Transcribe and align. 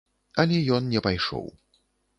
Але 0.43 0.57
ён 0.79 0.89
не 0.95 1.05
пайшоў. 1.09 1.47